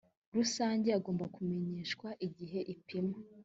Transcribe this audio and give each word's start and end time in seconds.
rusange 0.35 0.87
agomba 0.97 1.25
kumenyeshwa 1.35 2.07
igihe 2.27 2.59
ipima 2.73 3.15